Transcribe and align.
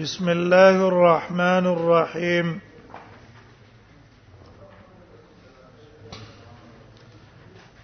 بسم 0.00 0.28
الله 0.28 0.76
الرحمن 0.90 1.66
الرحيم 1.66 2.60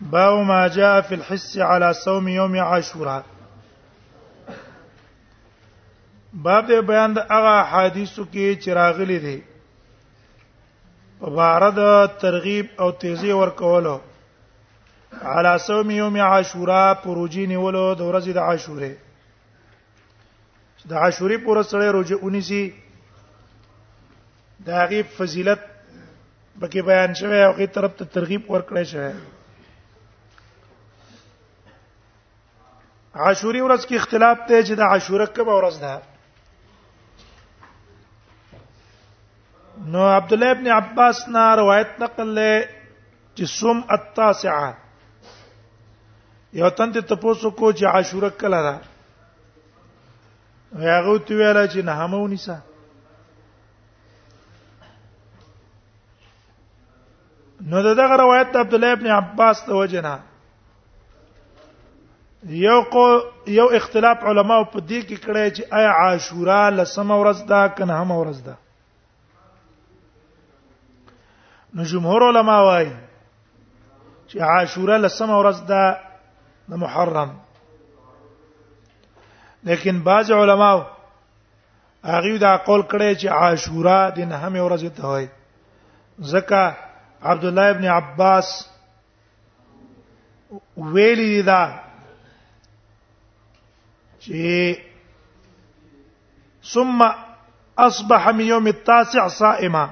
باب 0.01 0.39
ما 0.39 0.69
جاء 0.69 1.01
في 1.01 1.15
الحس 1.15 1.59
على 1.59 1.93
صوم 1.93 2.29
يوم 2.29 2.57
عاشوراء 2.61 3.23
باب 6.33 6.67
دې 6.69 6.83
بیان 6.89 7.15
د 7.15 7.19
هغه 7.33 7.57
حدیثو 7.73 8.25
کې 8.33 8.63
چراغلي 8.65 9.19
دي 9.27 9.39
په 11.21 11.31
بار 11.37 11.69
د 11.77 11.85
ترغیب 12.25 12.67
او 12.81 12.91
تیزی 13.05 13.31
ورکولو 13.33 13.99
على 15.23 15.55
صوم 15.59 15.91
يوم 15.91 16.21
عاشوراء 16.31 16.91
پروجي 17.05 17.47
نیولو 17.47 17.87
د 17.95 18.01
ورځې 18.03 18.29
د 18.29 18.39
عاشورې 18.39 18.93
د 20.89 20.93
عاشوري 21.05 21.37
پور 21.47 21.57
سره 21.71 21.87
روزه 21.95 22.17
19 22.27 22.61
د 24.67 24.69
هغه 24.83 24.99
فضیلت 25.17 25.61
پکې 26.61 26.83
بیان 26.91 27.11
شوی 27.21 27.41
او 27.45 27.53
هغه 27.53 27.67
طرف 27.73 27.93
ته 27.99 28.05
ترغیب 28.15 28.43
ورکړی 28.53 28.85
شوی 28.93 29.15
عاشوري 33.15 33.63
ورځ 33.63 33.83
کې 33.87 33.97
اختلاف 33.99 34.37
ته 34.49 34.57
چې 34.63 34.75
د 34.81 34.83
عاشوره 34.93 35.27
کبه 35.39 35.53
ورځ 35.59 35.77
ده 35.87 35.95
نو 39.95 40.03
عبد 40.13 40.33
الله 40.37 40.51
ابن 40.57 40.67
عباس 40.79 41.17
نا 41.35 41.45
روایت 41.61 41.91
نقل 42.05 42.29
لې 42.29 42.55
چې 43.37 43.45
سم 43.57 43.79
التاسعه 43.99 44.71
یو 46.61 46.69
تن 46.79 46.89
ته 46.97 47.01
تاسو 47.13 47.49
کو 47.51 47.67
چې 47.73 47.85
عاشوره 47.97 48.31
کله 48.45 48.63
ده 48.69 48.77
هغه 50.75 51.19
تو 51.19 51.35
ویل 51.35 51.67
چې 51.69 51.83
نه 51.85 51.93
همو 51.93 52.27
نیسه 52.29 52.59
نو 57.73 57.83
دغه 57.83 58.17
روایت 58.23 58.57
عبد 58.57 58.75
الله 58.75 58.93
ابن 58.93 59.07
عباس 59.17 59.63
ته 59.65 59.73
وجنا 59.75 60.19
یو 62.61 62.81
کو 62.93 63.05
یو 63.55 63.67
اختلاف 63.79 64.19
علما 64.25 64.63
په 64.65 64.79
دې 64.91 65.07
کې 65.09 65.17
کړی 65.27 65.51
چې 65.57 65.63
آیا 65.81 65.91
عاشورا 66.05 66.61
لسم 66.77 67.11
ورځ 67.11 67.39
ده 67.49 67.69
کنه 67.69 67.95
هم 68.03 68.11
ورځ 68.11 68.43
ده 68.43 68.59
نو 71.75 71.85
جمهور 71.91 72.25
علما 72.31 72.61
وايي 72.63 72.91
چې 74.29 74.37
عاشورا 74.55 74.97
لسم 75.07 75.31
ورځ 75.39 75.59
ده 75.69 75.99
د 76.69 76.75
محرم 76.87 77.31
لیکن 79.65 80.01
بعض 80.03 80.31
علما 80.33 80.73
هغه 82.05 82.37
دا 82.41 82.57
قول 82.67 82.83
کړی 82.91 83.13
چې 83.21 83.27
عاشورا 83.41 83.99
د 84.19 84.31
نه 84.31 84.37
هم 84.43 84.55
ورځ 84.57 84.83
ته 84.97 85.03
وای 85.15 85.27
زکه 86.19 86.77
عبد 87.33 87.45
الله 87.49 87.67
ابن 87.75 87.85
عباس 87.95 88.49
ویلی 90.95 91.43
دا 91.49 91.61
چې 94.19 94.79
ثم 96.73 96.99
اصبح 97.87 98.31
من 98.41 98.45
يوم 98.55 98.67
التاسع 98.75 99.27
صائما 99.37 99.85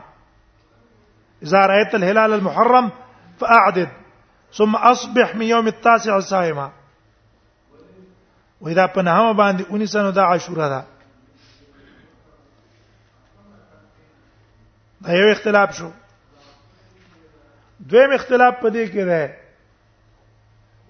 اذا 1.42 1.66
رايت 1.72 1.94
الهلال 2.00 2.32
المحرم 2.38 2.90
فاعدد 3.42 3.88
ثم 4.58 4.76
اصبح 4.94 5.34
من 5.42 5.46
يوم 5.54 5.66
التاسع 5.76 6.18
صائما 6.32 6.68
وې 8.62 8.74
دا 8.74 8.86
په 8.94 9.02
نهمه 9.06 9.32
باندې 9.32 9.62
19 9.70 9.96
نو 10.06 10.10
دا 10.10 10.22
عاشورا 10.28 10.68
ده 10.68 10.82
دا 15.02 15.12
یو 15.20 15.30
اختلاف 15.32 15.76
شو 15.76 15.90
دویم 17.90 18.12
اختلاف 18.14 18.54
په 18.62 18.68
دې 18.74 18.84
کې 18.92 19.02
ده 19.04 19.36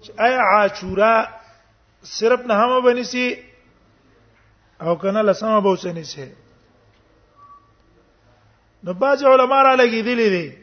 چې 0.03 0.11
آیا 0.17 0.41
عاشورا 0.53 1.13
صرف 2.13 2.41
نهمه 2.51 2.81
بنې 2.87 3.03
سي 3.03 3.37
او 4.81 4.95
کنه 5.01 5.21
لسمه 5.21 5.61
به 5.61 5.71
وسنې 5.71 6.03
سي 6.03 6.31
نو 8.83 8.93
باج 8.93 9.23
علماء 9.31 9.61
را 9.63 9.75
لګېدلې 9.75 10.29
دي 10.35 10.57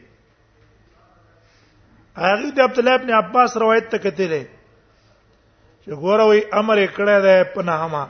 هغه 2.19 2.51
د 2.51 2.59
عبد 2.59 2.79
الله 2.79 2.95
ابن 2.99 3.09
عباس 3.21 3.57
روایت 3.63 3.89
ته 3.91 3.97
کتلې 3.97 4.56
چې 5.87 5.93
ګوروي 6.03 6.39
امر 6.59 6.79
کړه 6.95 7.17
ده 7.25 7.35
په 7.55 7.61
نامه 7.67 8.01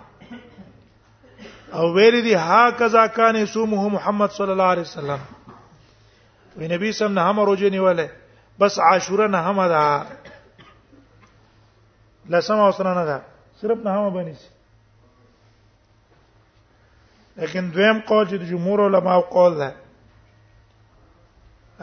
او 1.80 1.86
ویل 1.96 2.16
دي 2.28 2.34
ها 2.46 2.62
کذا 2.80 3.04
کان 3.18 3.36
سومه 3.54 3.84
محمد 3.96 4.30
صلی 4.38 4.52
الله 4.54 4.64
علیه 4.74 4.84
وسلم 4.88 5.20
وی 6.60 6.66
نبی 6.74 6.88
سم 7.00 7.12
نه 7.20 7.24
هم 7.30 7.38
روزه 7.50 7.70
نیولې 7.76 8.08
بس 8.64 8.74
عاشوره 8.86 9.28
نه 9.34 9.38
هم 9.48 9.60
ده 9.74 9.82
لسم 12.36 12.58
او 12.68 12.72
سره 12.78 12.92
نه 13.00 13.04
ده 13.10 13.18
صرف 13.62 13.78
نه 13.88 13.92
هم 13.92 14.10
باندې 14.10 14.38
شي 14.44 14.50
لیکن 17.42 17.64
دویم 17.76 17.98
قول 18.00 18.26
چې 18.30 18.34
د 18.44 18.46
جمهور 18.54 18.78
علما 18.88 19.14
قول 19.36 19.54
ده 19.60 19.70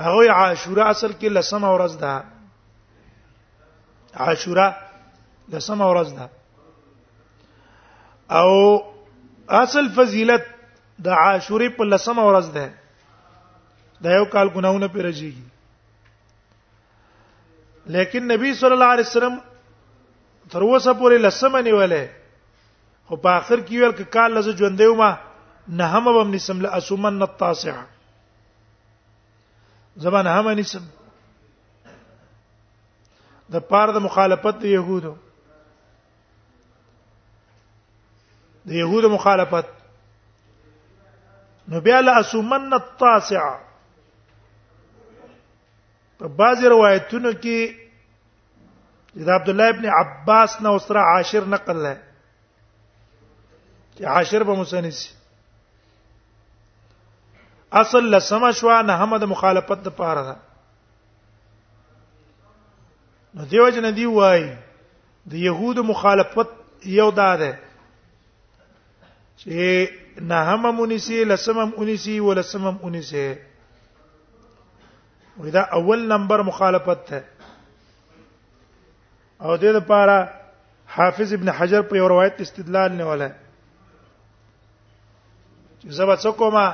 هغه 0.06 0.22
عاشوره 0.38 0.82
اصل 0.90 1.12
کې 1.12 1.24
لسم 1.38 1.62
ورځ 1.74 1.92
ده 2.00 2.12
عاشوره 4.26 4.68
لسم 5.52 5.80
ورځ 5.80 6.12
ده 6.18 6.26
او 8.40 8.50
اصل 9.62 9.84
فضیلت 9.96 10.44
د 11.06 11.08
عاشورې 11.22 11.68
په 11.78 11.82
لسم 11.94 12.16
ورځ 12.18 12.46
ده 12.58 12.66
دا 14.06 14.12
یو 14.16 14.24
کال 14.36 14.48
ګناونه 14.54 14.86
پر 14.94 15.04
راځيږي 15.08 15.48
لیکن 17.96 18.28
نبی 18.32 18.50
صلی 18.60 18.72
الله 18.78 18.90
علیه 18.96 19.06
وسلم 19.08 19.36
تر 20.50 20.62
اوسه 20.62 20.92
پورې 20.92 21.18
لسم 21.26 21.52
نیولې 21.56 22.04
خو 23.08 23.14
په 23.26 23.32
اخر 23.40 23.58
کې 23.60 23.76
ویل 23.78 23.92
ک 23.98 24.00
کال 24.18 24.30
لز 24.38 24.48
ژوندې 24.50 24.88
ما 25.02 25.10
نه 25.82 25.86
هم 25.96 26.04
بم 26.18 26.28
نسم 26.36 26.58
لاسمن 26.60 27.20
التاسع 27.26 27.76
زبانه 30.06 30.30
هم 30.40 30.48
نسم 30.62 30.84
د 33.56 33.58
پاره 33.74 33.92
د 33.96 33.98
مخالفت 34.06 34.64
يهودو 34.70 35.14
د 38.66 38.72
يهودو 38.72 39.08
مخالفت 39.12 39.66
نو 41.70 41.80
بیا 41.86 41.98
لا 42.00 42.12
اسمن 42.20 42.72
التاسع 42.76 43.42
په 46.18 46.24
بعض 46.38 46.58
روایتونو 46.72 47.30
کې 47.42 47.58
د 49.26 49.28
عبد 49.34 49.48
الله 49.54 49.68
ابن 49.74 49.84
عباس 49.96 50.50
نو 50.68 50.74
سره 50.84 51.00
عاشر 51.08 51.42
نقل 51.56 51.76
لای 51.88 51.96
چې 53.98 54.02
عاشر 54.14 54.42
به 54.50 54.54
مسنسی 54.62 55.08
اصل 57.82 58.02
لسم 58.16 58.42
شوا 58.62 58.78
نه 58.88 58.92
حمد 59.02 59.22
مخالفت 59.34 59.78
د 59.90 59.96
پاره 60.00 60.22
ده 60.30 60.36
نو 63.36 63.42
دیو 63.52 63.68
جن 63.76 63.86
دی 64.02 64.06
وای 64.18 64.42
د 65.26 65.34
يهودو 65.44 65.82
مخالفت 65.92 66.48
یو 66.94 67.08
دا 67.22 67.30
ده 67.44 67.52
چې 69.42 69.88
نهم 70.32 70.66
مونسی 70.76 71.18
لسمم 71.24 71.70
اونسی 71.76 72.20
ولسمم 72.20 72.76
اونسی 72.82 73.34
ودا 75.40 75.60
اول 75.78 76.00
نمبر 76.12 76.42
مخالفت 76.52 76.98
ده 77.10 77.20
او 79.40 79.56
د 79.56 79.60
دې 79.60 79.70
لپاره 79.76 80.28
حافظ 80.96 81.32
ابن 81.32 81.50
حجر 81.58 81.82
په 81.82 81.96
یو 81.96 82.08
روایت 82.08 82.40
استدلال 82.40 82.92
نه 82.96 83.04
ولا 83.08 83.28
چې 85.80 85.88
زبا 86.00 86.16
څوکما 86.24 86.66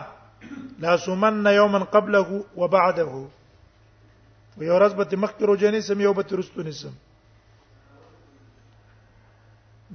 لا 0.84 0.92
سمن 1.06 1.44
یوما 1.46 1.78
قبله 1.78 2.18
وبعده 2.56 3.04
ویو 4.58 4.78
ورځ 4.78 4.92
به 4.92 5.16
مخکې 5.16 5.42
روزنه 5.52 5.80
سم 5.88 5.98
یو 6.00 6.12
به 6.20 6.24
ترستو 6.32 6.60
نسم 6.68 6.92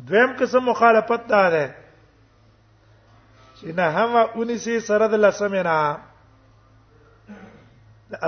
دویم 0.07 0.31
قسم 0.39 0.59
مخالفت 0.69 1.21
ده 1.29 1.39
ان 3.65 3.79
هم 3.97 4.15
اونسي 4.15 4.79
سره 4.87 5.07
د 5.11 5.15
لسمینا 5.25 5.77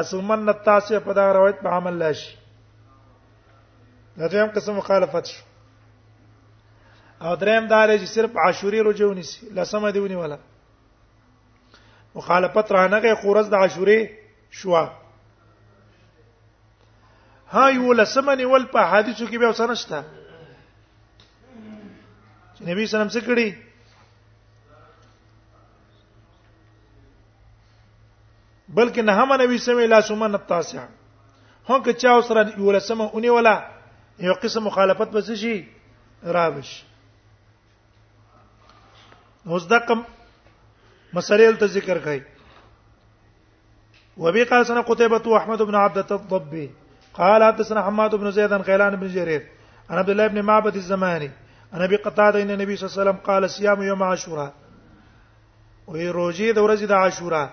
اسمن 0.01 0.49
التاسع 0.53 0.99
په 1.07 1.11
دا 1.19 1.25
روایت 1.37 1.57
په 1.65 1.69
عمل 1.79 1.95
لاشي 1.99 2.37
دریم 4.21 4.49
قسم 4.55 4.75
مخالفت 4.81 5.25
شو 5.25 5.41
او 7.27 7.35
دریم 7.43 7.65
دار 7.73 7.89
چې 7.97 8.07
صرف 8.15 8.31
عاشوري 8.45 8.79
روزه 8.87 9.05
ونیسي 9.11 9.49
لسمه 9.59 9.91
دیونی 9.97 10.15
ولا 10.21 10.37
مخالفت 12.21 12.71
رانه 12.77 12.99
کې 13.01 13.19
خورز 13.23 13.49
د 13.53 13.67
عاشوري 13.67 13.99
شوا 14.61 14.83
ها 17.53 17.69
یو 17.75 17.93
لسمه 17.99 18.35
نیول 18.41 18.65
په 18.73 18.79
حدیثو 18.93 19.27
کې 19.27 19.35
به 19.35 19.49
وسنشته 19.49 20.03
چې 21.21 22.73
نبی 22.73 22.85
صلی 22.87 22.93
الله 23.01 23.07
علیه 23.07 23.07
وسلم 23.07 23.15
څه 23.19 23.25
کړی 23.29 23.49
بلکې 28.75 29.01
نه 29.01 29.13
هم 29.15 29.33
نبی 29.41 29.57
سمې 29.57 29.87
لا 29.87 30.01
سومه 30.01 30.27
نتاسع 30.27 30.85
هم 31.69 31.83
که 31.83 31.93
چا 31.93 32.17
وسره 32.19 32.53
یو 32.59 32.71
لسمه 32.71 33.09
اونې 33.09 33.29
ولا 33.29 33.61
یو 34.19 34.33
قسم 34.43 34.63
مخالفت 34.63 35.09
بس 35.13 35.31
شي 35.31 35.63
راوش 36.23 36.71
اوس 39.47 39.67
دا 39.67 39.79
کوم 39.79 40.03
مسرېل 41.13 41.55
ته 41.59 41.65
ذکر 41.67 41.97
کړي 42.05 42.19
وبي 44.17 44.43
قال 44.43 44.65
سنه 44.65 44.81
قتيبة 44.81 45.17
تو 45.17 45.35
احمد 45.35 45.61
بن 45.61 45.75
عبد 45.75 46.11
الضبي 46.11 46.69
قال 47.13 47.43
حدثنا 47.43 47.83
حماد 47.83 48.15
بن 48.15 48.31
زيد 48.31 48.53
عن 48.53 48.61
قيلان 48.61 48.95
بن 48.95 49.07
جرير 49.07 49.43
عن 49.89 49.97
عبد 49.97 50.09
الله 50.09 50.27
بن 50.27 50.41
معبد 50.41 50.75
الزماني 50.75 51.31
عن 51.73 51.81
ابي 51.81 51.95
قتاده 51.95 52.41
ان 52.41 52.51
النبي 52.51 52.75
صلى 52.75 52.87
الله 52.89 52.99
عليه 52.99 53.11
وسلم 53.11 53.19
قال 53.27 53.49
صيام 53.49 53.81
يوم 53.81 54.03
عاشوراء 54.03 54.53
وهي 55.87 56.09
روزي 56.09 56.51
دورزي 56.51 56.85
د 56.85 56.91
عاشوراء 56.91 57.49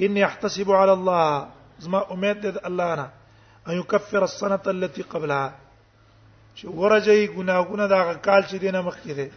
اني 0.00 0.24
احتسب 0.24 0.70
على 0.70 0.92
الله 0.92 1.48
زما 1.78 2.04
امید 2.12 2.46
الله 2.46 2.94
نه 2.94 3.10
ان 3.68 3.78
يكفر 3.80 4.24
السنه 4.24 4.60
التي 4.66 5.02
قبلها 5.02 5.52
چې 6.60 6.64
ورځي 6.64 7.26
ګناګونه 7.36 7.86
دا 7.86 8.12
کال 8.14 8.42
چې 8.42 8.54
دینه 8.54 8.80
مخکې 8.82 9.12
ده 9.18 9.30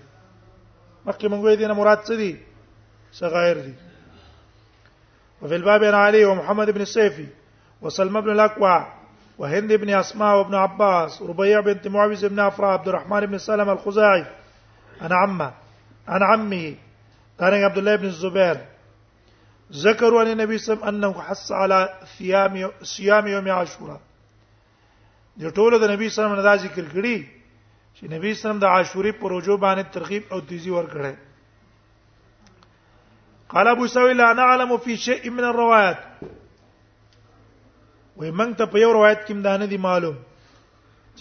مخکې 1.05 1.25
موږ 1.27 1.49
یې 1.49 1.55
دینه 1.57 1.73
مراد 1.73 1.97
څه 1.99 2.11
دي 2.13 2.37
صغائر 3.11 3.57
دي 3.57 3.73
وفي 5.41 5.55
الباب 5.55 5.83
عن 5.83 5.93
علي 5.93 6.25
ومحمد 6.25 6.69
بن 6.69 6.81
السيفي 6.81 7.25
وسلمى 7.81 8.21
بن 8.21 8.29
الاكوع 8.29 8.87
وهند 9.37 9.73
بن 9.73 9.89
اسماء 9.99 10.35
وابن 10.37 10.55
عباس 10.55 11.21
ربيع 11.21 11.59
بنت 11.59 11.87
معوذ 11.87 12.27
بن 12.27 12.39
عفراء 12.39 12.71
عبد 12.73 12.87
الرحمن 12.87 13.25
بن 13.25 13.37
سلمة 13.37 13.71
الخزاعي 13.73 14.25
انا 15.01 15.15
عمه 15.15 15.53
انا 16.09 16.25
عمه 16.25 16.75
قال 17.39 17.53
عبد 17.63 17.77
الله 17.77 17.95
بن 17.95 18.05
الزبير 18.05 18.57
ذکر 19.73 20.13
ونی 20.13 20.33
نبی 20.35 20.57
صلى 20.57 20.73
الله 20.73 20.83
عليه 20.83 20.87
وسلم 20.87 20.87
انه 21.05 21.21
حس 21.27 21.51
علی 21.51 21.87
صيام 22.17 22.71
صيام 22.83 23.27
یوم 23.27 23.47
عاشورا 23.49 23.97
د 25.39 25.49
ټولو 25.55 25.79
د 25.79 25.91
نبی 25.91 26.09
صلی 26.09 26.23
الله 26.23 26.35
علیه 26.35 26.49
وسلم 26.49 26.49
دا 26.49 26.55
ذکر 26.55 26.89
کړي 26.93 27.25
چې 27.95 28.03
نبی 28.15 28.33
صلی 28.33 28.35
الله 28.35 28.39
علیه 28.39 28.39
وسلم 28.39 28.59
د 28.59 28.63
عاشوري 28.65 29.11
پروژو 29.23 29.57
باندې 29.57 29.83
ترغیب 29.93 30.23
او 30.31 30.39
تیزی 30.41 30.69
ورکړه 30.71 31.13
قال 33.49 33.67
ابو 33.67 33.87
سويل 33.87 34.17
لا 34.17 34.33
نعلم 34.33 34.77
في 34.77 34.97
شيء 34.97 35.29
من 35.29 35.43
الروايات 35.43 35.97
ومن 38.17 38.53
ته 38.55 38.65
په 38.65 38.77
یو 38.79 38.91
روایت 38.93 39.25
کې 39.27 39.31
مدانه 39.31 39.65
دي 39.65 39.77
معلوم 39.77 40.15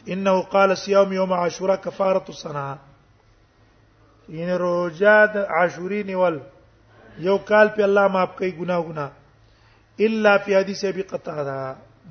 انه 0.09 0.43
قال 0.43 0.77
صيام 0.77 1.13
يوم 1.13 1.33
عاشوراء 1.33 1.77
كفاره 1.77 2.25
الصنعه 2.29 2.79
ینه 4.29 4.41
يعني 4.41 4.57
روزه 4.57 5.27
د 5.35 5.47
عاشوري 5.51 6.03
نیول 6.03 6.41
یو 7.29 7.37
کال 7.51 7.69
په 7.77 7.83
الله 7.89 8.09
معاف 8.17 8.31
کوي 8.41 8.51
ګناه 8.59 8.85
ګناه 8.89 9.11
الا 10.09 10.37
فی 10.45 10.55
حدیث 10.59 10.85
ابي 10.91 11.03
قتاده 11.13 11.57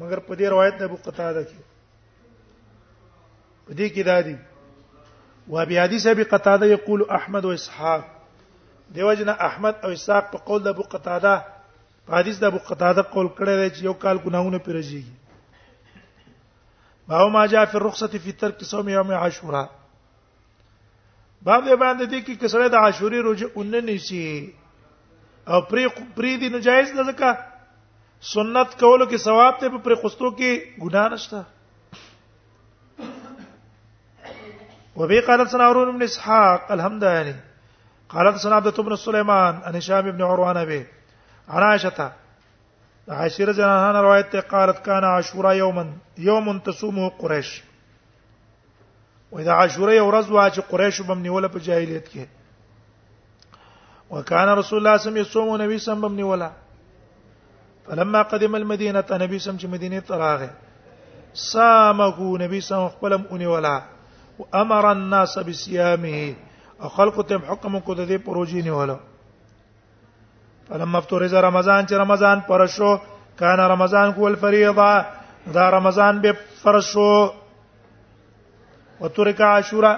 مگر 0.01 0.19
په 0.27 0.35
دې 0.39 0.47
روایت 0.55 0.75
د 0.79 0.89
ابو 0.89 0.97
قتاده 1.05 1.41
کې 1.49 1.61
په 3.65 3.71
دې 3.77 3.87
کې 3.93 4.03
دا 4.09 4.21
دي 4.27 4.35
و 5.53 5.59
ابي 5.65 5.79
حدیث 5.83 6.05
ابي 6.13 6.23
قتاده 6.33 6.65
یقول 6.73 7.03
احمد 7.19 7.45
و 7.45 7.53
اسحاق 7.59 8.05
دیوجنه 8.97 9.35
احمد 9.49 9.75
او 9.85 9.89
اسحاق 9.97 10.29
په 10.35 10.47
قول 10.51 10.61
د 10.67 10.75
ابو 10.75 10.85
قتاده 10.93 11.33
په 12.05 12.17
حدیث 12.19 12.37
د 12.43 12.51
ابو 12.51 12.59
قتاده 12.69 13.01
قول 13.15 13.27
کړی 13.37 13.55
دی 13.61 13.69
چې 13.75 13.83
یو 13.89 13.93
کال 14.05 14.17
ګناونه 14.25 14.57
پیرږي 14.67 15.03
باو 17.11 17.29
ما 17.37 17.45
جاء 17.55 17.65
فی 17.71 17.77
الرخصه 17.77 18.23
فی 18.27 18.31
ترک 18.43 18.63
صوم 18.73 18.89
یوم 18.95 19.11
عاشورا 19.23 19.65
باب 21.47 21.67
دې 21.67 21.83
باندې 21.83 22.05
دي 22.11 22.21
کې 22.25 22.43
کسره 22.45 22.69
د 22.77 22.81
عاشوري 22.85 23.25
روزه 23.29 23.51
اوننه 23.55 23.81
نشي 23.91 24.25
او 25.49 25.59
پری 25.69 25.85
پری 26.17 26.35
دي 26.39 26.47
نو 26.53 26.57
جایز 26.65 26.89
ده 26.97 27.03
ځکه 27.03 27.37
سنت 28.31 28.75
کولو 28.79 29.05
کې 29.11 29.21
ثواب 29.27 29.55
ته 29.61 29.71
په 29.75 29.79
پری 29.87 29.95
خستو 30.01 30.29
کې 30.33 30.83
ګناه 30.83 31.07
نشته 31.13 31.41
وبه 35.01 35.21
قال 35.31 35.45
سنا 35.55 35.69
هارون 35.71 35.91
بن 35.97 36.03
اسحاق 36.09 36.71
الحمداني 36.77 37.33
قال 38.15 38.31
سنا 38.45 38.61
عبد 38.63 38.79
بن 38.89 38.95
سليمان 39.07 39.59
عن 39.69 39.75
هشام 39.81 40.11
بن 40.11 40.21
عروان 40.29 40.59
به 40.65 40.85
عن 41.49 41.63
عائشه 41.71 42.09
عائشه 43.19 43.51
رضی 43.51 43.61
الله 43.67 43.87
عنها 43.91 44.07
روایت 44.07 44.29
ته 44.35 44.39
قالت 44.55 44.85
کان 44.89 45.03
عاشورا 45.17 45.53
یوما 45.65 45.85
یوم 46.31 46.57
تصومه 46.69 47.09
قریش 47.23 47.59
واذا 49.37 49.53
عاشورا 49.61 49.93
یورز 50.01 50.29
واچ 50.39 50.59
قریش 50.73 51.01
بم 51.11 51.19
نیول 51.27 51.47
په 51.55 51.59
جاهلیت 51.69 52.11
کې 52.13 52.37
وكان 54.09 54.49
رسول 54.57 54.79
الله 54.79 54.97
صلى 54.97 55.09
الله 55.09 55.09
عليه 55.09 55.21
وسلم 55.21 55.21
يصوم 55.21 55.61
نبي 55.61 55.77
سم 55.77 56.01
بمني 56.01 56.23
ولا 56.23 56.51
فلما 57.87 58.21
قدم 58.21 58.55
المدينه 58.55 59.03
نبي 59.11 59.39
سم 59.39 59.57
چې 59.57 59.65
مدینه 59.65 59.99
تراغه 59.99 60.49
صامه 61.33 62.37
نبي 62.39 62.61
سم 62.61 62.87
خپلم 62.89 63.21
اونې 63.29 63.45
ولا 63.45 63.81
وامر 64.39 64.91
الناس 64.91 65.37
بصيامه 65.39 66.33
او 66.81 66.89
خلق 66.89 67.21
ته 67.27 67.37
حکم 67.51 67.79
کو 67.79 67.93
د 67.93 68.09
دې 68.09 68.25
پروژې 68.25 68.65
نه 68.65 68.71
ولا 68.71 68.95
فلما 70.69 70.97
افترض 70.97 71.33
رمضان 71.33 71.85
چې 71.87 71.91
رمضان 71.93 72.39
پر 72.47 72.65
شو 72.67 72.97
کان 73.39 73.59
رمضان 73.59 74.11
هو 74.17 74.27
الفریضه 74.27 75.05
دا 75.53 75.69
رمضان 75.71 76.19
به 76.21 76.33
فرشو 76.61 77.29
وترک 78.99 79.41
عاشورا 79.41 79.97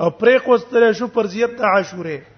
او 0.00 0.08
پرې 0.10 0.42
کوستل 0.44 0.92
شو 0.92 1.06
پرزیت 1.06 1.60
عاشوره 1.74 2.33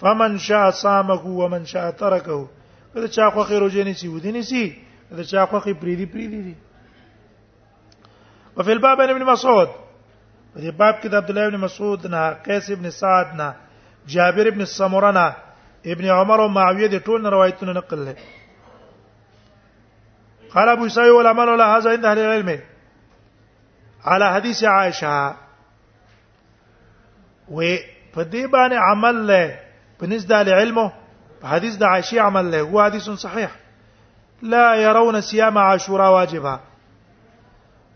فمن 0.00 0.38
شاء 0.38 0.70
صامه 0.70 1.26
ومن 1.26 1.64
شاء 1.66 1.90
تركه 1.90 2.48
دا 2.94 3.06
چا 3.06 3.30
خو 3.34 3.42
خیر 3.42 3.62
وجه 3.62 3.84
نسی 3.84 4.08
ودی 4.08 4.32
نسی 4.32 4.76
دا 5.10 5.22
چا 5.22 5.46
خو 5.46 5.58
خیر 5.58 5.74
پریدی 5.74 6.06
پریدی 6.06 6.42
دی 6.42 6.56
وفي 8.56 8.70
الباب 8.72 9.00
عن 9.00 9.10
ابن 9.10 9.22
مسعود 9.32 9.68
دې 10.56 10.70
باب 10.78 10.94
کې 11.02 11.06
د 11.06 11.14
عبد 11.14 11.30
الله 11.30 11.46
ابن 11.46 11.56
مسعود 11.60 12.06
نه 12.06 12.30
قیس 12.30 12.70
ابن 12.70 12.90
سعد 12.90 13.34
نه 13.34 13.54
جابر 14.06 14.46
ابن 14.46 14.64
سمره 14.64 15.10
نه 15.10 15.34
ابن 15.86 16.04
عمر 16.04 16.40
او 16.40 16.48
معاويه 16.48 16.86
د 16.86 17.02
ټول 17.08 17.26
روایتونه 17.34 17.72
نقل 17.72 17.98
لري 17.98 18.26
قال 20.54 20.68
ابو 20.68 20.88
سعيد 20.88 21.10
والعمل 21.10 21.50
على 21.50 21.62
هذا 21.62 21.90
عند 21.90 22.04
اهل 22.04 22.18
العلم 22.18 22.60
على 24.04 24.30
حديث 24.34 24.64
عائشه 24.64 25.34
و 27.48 27.60
په 28.14 28.24
دې 28.32 28.46
باندې 28.54 28.86
عمل 28.92 29.26
له 29.26 29.63
بالنسبه 30.04 30.36
لعلمه 30.42 30.86
حديث 31.52 31.74
ده 31.82 31.86
عائشه 31.92 32.20
عمل 32.28 32.46
له 32.52 32.60
هو 32.60 32.78
حديث 32.86 33.04
صحيح 33.26 33.50
لا 34.52 34.66
يرون 34.86 35.16
صيام 35.20 35.56
عاشوراء 35.68 36.10
واجبا 36.18 36.54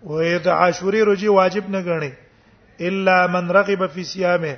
وإذا 0.09 0.53
عاشوري 0.61 1.01
روزي 1.09 1.29
واجب 1.39 1.65
نه 1.75 1.81
غني 1.87 2.13
الا 2.89 3.17
من 3.35 3.45
رغب 3.57 3.81
في 3.95 4.03
صيامه 4.13 4.55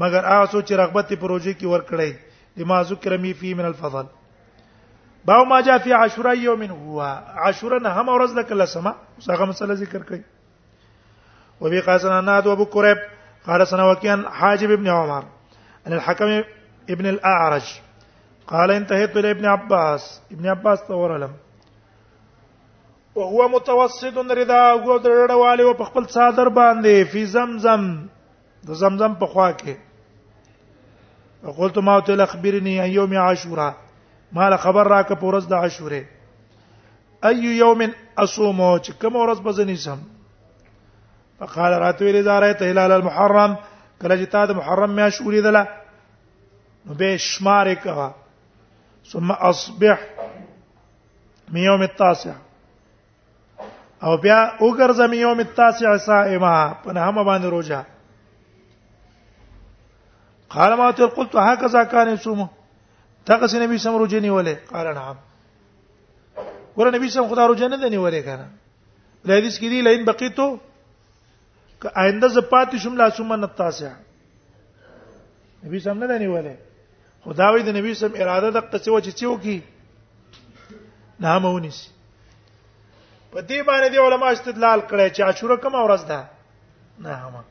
مگر 0.00 0.22
هغه 0.32 0.46
سوچ 0.54 0.68
رغبت 0.82 1.08
په 1.20 1.26
روزي 1.32 1.54
کې 1.58 1.64
ور 1.72 1.82
کړی 1.90 2.12
لما 2.56 2.78
ذکر 2.90 3.12
می 3.24 3.32
فی 3.40 3.54
من 3.58 3.64
الفضل 3.70 4.06
باو 5.24 5.42
ما 5.44 5.58
جاء 5.60 5.78
فی 5.84 5.92
عاشوراء 5.92 6.34
یوم 6.34 6.62
هو 6.62 7.00
عاشوراء 7.44 7.80
نه 7.86 7.88
هم 7.88 8.06
ورځ 8.18 8.30
ده 8.38 8.42
کله 8.42 8.64
سما 8.64 8.92
هغه 9.30 9.44
مسله 9.44 9.74
ذکر 9.84 10.02
کړي 10.08 10.22
وبي 11.60 11.80
قاسنا 11.80 12.20
ناد 12.20 12.46
ابو 12.46 12.64
قريب 12.64 12.98
قال 13.46 13.66
سنا 13.66 13.90
وكيان 13.90 14.24
حاجب 14.28 14.70
ابن 14.70 14.88
عمر 14.88 15.24
عن 15.88 15.94
الحكم 15.94 16.44
ابن 16.90 17.06
الأعرج 17.06 17.62
قال 18.46 18.70
انتهيت 18.70 19.16
إلى 19.16 19.30
ابن 19.30 19.44
عباس 19.46 20.20
ابن 20.32 20.46
عباس 20.48 20.86
تور 20.88 21.18
لم 21.18 21.30
وهو 23.14 23.48
متوسط 23.48 24.18
رضا 24.18 24.70
او 24.70 25.00
والي 25.40 25.62
او 25.62 25.84
خپل 25.84 26.08
صادر 26.08 26.48
باندې 26.48 27.08
في 27.12 27.24
زمزم 27.26 27.88
د 28.64 28.70
زمزم 28.72 29.14
په 29.14 29.26
خوا 29.26 29.48
کې 29.52 29.74
وقلت 31.44 31.78
ما 31.78 31.98
ته 32.00 32.22
اخبرني 32.22 32.80
عن 32.80 32.90
يوم 32.90 33.16
عاشوراء 33.18 33.74
ما 34.32 34.48
له 34.50 34.56
خبر 34.56 34.86
راک 34.86 35.12
په 35.12 35.24
ورځ 35.30 35.46
د 35.48 35.54
عاشورې 35.60 36.02
اي 37.24 37.34
يوم 37.62 37.80
اصوم 38.18 38.78
چې 38.78 38.90
کوم 39.00 39.16
ورځ 39.16 39.40
بزنی 39.40 39.76
سم 39.76 39.98
فقال 41.38 41.72
راتوي 41.72 42.12
لزارې 42.12 42.56
ته 42.58 42.70
هلال 42.70 42.92
المحرم 42.92 43.56
کله 44.02 44.16
چې 44.24 44.28
تا 44.32 44.44
د 44.46 44.50
محرم 44.52 44.90
میا 44.96 45.08
شوري 45.18 45.40
دله 45.42 45.77
نو 46.88 46.94
به 46.94 47.16
شمار 47.16 47.74
کوا 47.74 48.14
ثم 49.04 49.30
اصبح 49.30 49.98
من 51.52 51.60
يوم 51.60 51.80
التاسع 51.82 52.32
او 54.02 54.16
بیا 54.16 54.50
وګرځه 54.60 55.00
من 55.06 55.14
يوم 55.18 55.38
التاسع 55.40 55.96
صائما 55.96 56.74
په 56.84 56.92
نه 56.92 57.00
هم 57.00 57.24
باندې 57.24 57.44
روزه 57.44 57.86
قال 60.48 60.74
ما 60.74 60.90
ته 60.92 61.06
قلت 61.06 61.36
هكذا 61.36 61.84
كان 61.84 62.08
يصوم 62.08 62.48
تاګه 63.26 63.46
سي 63.46 63.58
نبی 63.66 63.78
سم 63.78 63.96
روزه 63.96 64.20
نیولې 64.20 64.72
قال 64.72 64.94
نعم 64.94 65.16
ګور 66.76 66.92
نبی 66.94 67.08
سم 67.10 67.28
خدا 67.28 67.46
روزه 67.46 67.68
نه 67.68 67.88
نیولې 67.90 68.22
کنه 68.24 68.48
د 69.26 69.30
حدیث 69.30 69.56
کې 69.58 69.68
دی 69.72 69.82
لئن 69.82 70.04
بقیتو 70.04 70.58
که 71.80 71.88
آینده 71.94 72.28
زپاتې 72.28 72.76
شوم 72.76 72.96
لا 72.96 73.10
سومن 73.10 73.42
التاسع 73.44 73.92
نبی 75.64 75.78
سم 75.80 76.04
نه 76.04 76.18
نیولې 76.18 76.67
خداوی 77.24 77.62
د 77.62 77.68
نبی 77.76 77.94
سم 77.94 78.12
اراده 78.20 78.50
د 78.50 78.58
قصو 78.72 79.00
چې 79.04 79.10
چیو 79.18 79.36
کی 79.42 79.58
نامونی 81.20 81.70
سي 81.78 81.88
په 83.32 83.38
دې 83.42 83.60
باندې 83.68 83.88
دی 83.92 83.98
علما 84.06 84.28
استدلال 84.34 84.80
کړي 84.90 85.06
چې 85.16 85.20
عاشوره 85.26 85.56
کوم 85.62 85.74
ورځ 85.74 86.02
ده 86.10 86.20
نه 86.98 87.14
هم 87.22 87.44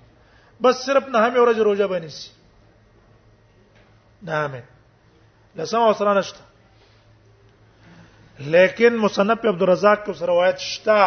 بس 0.64 0.76
صرف 0.86 1.08
نه 1.14 1.20
هم 1.26 1.34
ورځ 1.44 1.58
روزه 1.60 1.88
باندې 1.88 2.08
سي 2.10 2.30
نه 4.24 4.34
هم 4.46 4.54
لسم 5.56 5.80
او 5.82 5.94
سره 5.94 6.14
نشته 6.20 6.42
لیکن 8.54 8.94
مصنف 9.04 9.46
عبدالرزاق 9.46 10.04
کو 10.06 10.14
روایت 10.28 10.58
شتا 10.72 11.04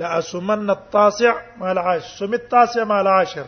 لا 0.00 0.18
اسمن 0.18 0.70
التاسع 0.70 1.32
مع 1.56 1.70
العاشر 1.70 2.08
سمت 2.18 2.40
التاسع 2.40 2.84
مع 2.84 3.00
العاشر 3.00 3.46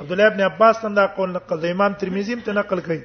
عبد 0.00 0.12
الله 0.12 0.26
ابن 0.32 0.40
عباس 0.40 0.76
څنګه 0.82 1.06
قول 1.16 1.30
نقل 1.32 1.60
دی 1.62 1.70
امام 1.70 1.92
ترمذی 2.00 2.32
هم 2.34 2.40
ته 2.46 2.52
نقل 2.52 2.78
کړي 2.82 3.00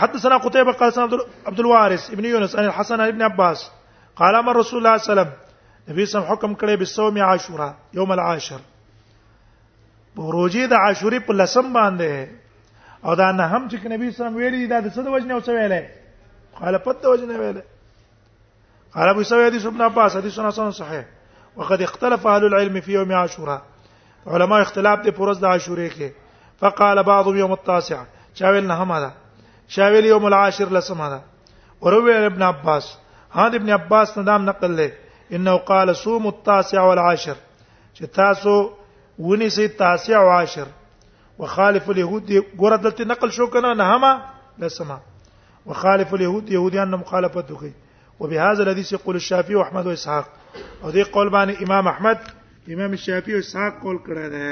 حدثنا 0.00 0.36
قتيبة 0.38 0.72
قال 0.72 0.92
سنة 0.92 1.18
عبد 1.46 1.60
الوارث 1.60 2.10
ابن 2.10 2.24
يونس 2.24 2.56
عن 2.56 2.64
الحسن 2.64 3.00
ابن 3.00 3.22
عباس 3.22 3.70
قال 4.16 4.34
امر 4.34 4.56
رسول 4.56 4.78
الله 4.78 4.96
صلى 4.96 4.96
الله 4.96 5.02
عليه 5.02 5.12
وسلم 5.12 5.92
نبی 5.92 6.06
سم 6.06 6.22
حکم 6.30 6.54
کړی 6.54 6.76
به 6.78 6.84
صوم 6.84 7.18
عاشورا 7.22 7.70
یوم 7.94 8.10
العاشر 8.12 8.60
په 10.16 10.22
روزي 10.38 10.66
د 10.66 10.72
عاشوري 10.84 11.18
په 11.26 11.32
لسم 11.34 11.72
باندې 11.72 13.04
او 13.04 13.14
دا 13.14 13.32
نه 13.32 13.44
هم 13.56 13.68
چې 13.68 13.86
نبی 13.96 14.10
سم 14.10 14.34
ویلي 14.36 14.66
دا 14.66 14.80
د 14.80 14.92
څه 14.94 15.00
د 15.00 15.06
وجنه 15.08 15.34
اوس 15.34 15.50
ویلې 15.50 16.62
خلافت 16.62 17.02
د 17.04 17.12
وجنه 17.12 17.34
ویلې 17.40 17.64
قال 18.94 19.08
ابو 19.08 19.22
سعيد 19.22 19.64
بن 19.66 19.80
عباس 19.82 20.14
حدیث 20.16 20.34
سنن 20.34 20.70
صحیح 20.76 21.02
وقد 21.56 21.82
اختلف 21.82 22.26
اهل 22.26 22.44
العلم 22.44 22.80
في 22.80 22.92
يوم 22.92 23.12
عاشوراء 23.12 23.62
علماء 24.26 24.60
اختلاف 24.62 25.00
دي 25.04 25.10
پرز 25.18 25.38
د 25.40 25.44
عاشورې 25.58 25.90
کې 25.96 26.02
فقال 26.60 27.02
بعضهم 27.02 27.36
يوم 27.42 27.52
التاسع 27.52 27.98
شاول 28.40 28.64
نه 28.70 28.82
هم 28.82 28.98
ده 28.98 29.14
يوم 30.08 30.26
العاشر 30.26 30.72
لسمه 30.72 31.08
ده 31.08 31.20
وروي 31.80 32.26
ابن 32.26 32.42
عباس 32.42 32.96
هاد 33.32 33.54
ابن 33.54 33.70
عباس 33.70 34.18
ندام 34.18 34.46
نقل 34.46 34.76
له 34.76 34.92
انه 35.32 35.56
قال 35.56 35.96
صوم 35.96 36.26
التاسع 36.28 36.82
والعاشر 36.82 37.34
چې 37.94 38.04
تاسو 38.04 38.70
ونیسي 39.18 39.68
تاسع 39.68 40.16
او 40.20 40.28
عاشر 40.28 40.66
وخالف 41.38 41.90
اليهود 41.90 42.44
ګور 42.62 42.74
دلته 42.86 43.04
نقل 43.04 43.30
شو 43.38 43.46
کنه 43.56 43.74
نه 43.74 43.96
هم 43.96 44.22
لسمه 44.58 44.98
وخالف 45.66 46.14
اليهود 46.14 46.50
يهوديان 46.56 46.90
مخالفت 47.04 47.50
وکي 47.50 47.72
وبهذا 48.20 48.62
الذي 48.62 48.84
يقول 48.92 49.16
الشافعي 49.16 49.54
واحمد 49.54 49.86
واسحاق 49.86 50.28
او 50.82 50.88
دې 50.94 51.02
قول 51.14 51.28
باندې 51.36 51.54
امام 51.64 51.84
احمد 51.92 52.18
امام 52.74 52.90
شافعي 53.04 53.32
او 53.36 53.42
اسحاق 53.44 53.72
قول 53.84 53.96
کړی 54.06 54.26
دی 54.34 54.46